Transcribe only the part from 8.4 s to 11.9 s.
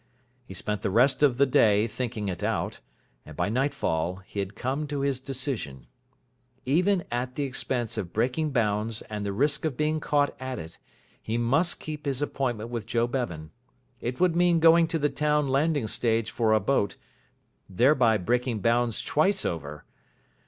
bounds and the risk of being caught at it, he must